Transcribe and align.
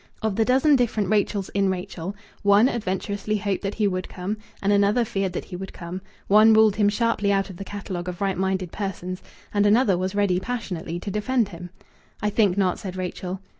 Of 0.23 0.35
the 0.35 0.45
dozen 0.45 0.75
different 0.75 1.09
Rachels 1.11 1.49
in 1.49 1.69
Rachel, 1.69 2.15
one 2.41 2.67
adventurously 2.67 3.37
hoped 3.37 3.61
that 3.61 3.75
he 3.75 3.87
would 3.87 4.09
come, 4.09 4.37
and 4.59 4.73
another 4.73 5.05
feared 5.05 5.33
that 5.33 5.45
he 5.45 5.55
would 5.55 5.73
come; 5.73 6.01
one 6.27 6.53
ruled 6.55 6.77
him 6.77 6.89
sharply 6.89 7.31
out 7.31 7.51
of 7.51 7.57
the 7.57 7.63
catalogue 7.63 8.09
of 8.09 8.19
right 8.19 8.35
minded 8.39 8.71
persons, 8.71 9.21
and 9.53 9.67
another 9.67 9.99
was 9.99 10.15
ready 10.15 10.39
passionately 10.39 10.99
to 10.99 11.11
defend 11.11 11.49
him. 11.49 11.69
"I 12.19 12.31
think 12.31 12.57
not," 12.57 12.79
said 12.79 12.95
Rachel. 12.95 13.41